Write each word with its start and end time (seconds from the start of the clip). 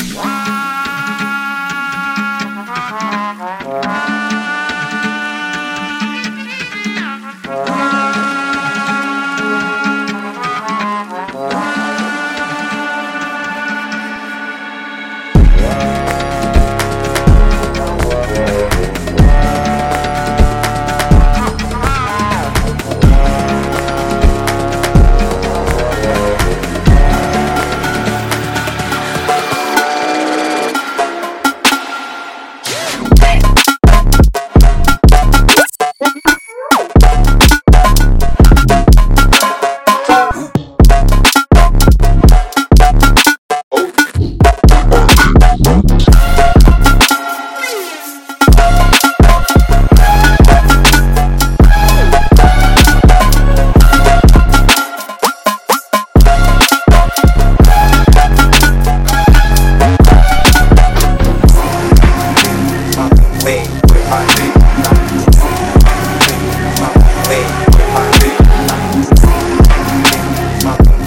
you 0.00 0.44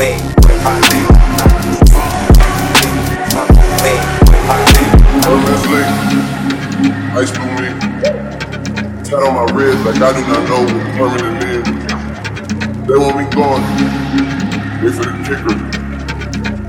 Ice 0.00 0.08
blue 7.36 7.52
me. 7.60 7.68
On 9.12 9.34
my 9.34 9.44
wrist 9.52 9.84
like 9.84 10.00
I 10.00 10.16
do 10.16 10.22
not 10.24 10.42
know 10.48 10.64
what 10.64 10.88
permanent 10.96 11.44
is. 11.44 11.64
They 12.88 12.96
want 12.96 13.14
me 13.18 13.24
gone. 13.28 13.60
Wait 14.80 14.94
for 14.96 15.04
the. 15.04 15.12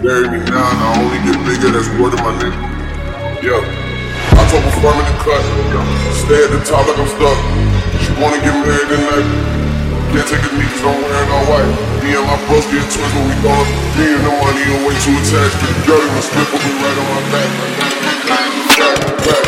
Bury 0.04 0.28
me 0.28 0.40
now 0.52 0.68
and 0.68 0.80
I 0.84 1.00
only 1.00 1.20
get 1.24 1.40
bigger, 1.46 1.72
that's 1.72 1.88
word 2.02 2.12
of 2.12 2.20
my 2.20 2.36
nigga. 2.36 2.60
Yeah. 3.42 3.64
I 4.36 4.44
told 4.52 4.64
a 4.66 4.72
permanent 4.84 5.18
cut. 5.24 5.44
Stay 6.20 6.44
at 6.44 6.52
the 6.52 6.60
top 6.66 6.84
like 6.86 7.00
I'm 7.00 7.08
stuck. 7.08 7.38
She 8.02 8.12
wanna 8.22 8.44
get 8.44 8.56
married 8.60 8.90
tonight. 8.90 9.61
A 10.12 10.14
knee 10.14 10.68
cause 10.68 10.84
I'm 10.84 11.02
wearing 11.02 11.32
all 11.32 11.46
white. 11.48 12.04
Me 12.04 12.12
and 12.12 12.28
my 12.28 12.36
bros 12.46 12.66
get 12.68 12.84
twins 12.92 13.14
when 13.16 13.30
we 13.30 13.36
gone. 13.42 13.66
Me 13.96 14.12
and 14.12 14.26
the 14.26 14.34
money 14.44 14.64
are 14.68 14.86
way 14.86 14.96
too 15.00 15.16
attached. 15.16 15.56
Get 15.64 15.86
dirty, 15.88 16.08
my 16.12 16.20
slip 16.20 16.52
will 16.52 16.60
be 16.60 16.72
right 16.84 16.98
on 17.00 17.08
my 17.16 17.22
back. 17.32 17.50
back. 19.26 19.41